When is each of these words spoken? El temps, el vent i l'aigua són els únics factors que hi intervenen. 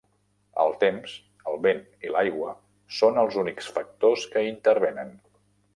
El 0.61 0.71
temps, 0.83 1.13
el 1.51 1.59
vent 1.67 1.83
i 2.09 2.15
l'aigua 2.15 2.57
són 3.01 3.21
els 3.27 3.41
únics 3.45 3.73
factors 3.79 4.29
que 4.35 4.47
hi 4.47 4.53
intervenen. 4.59 5.19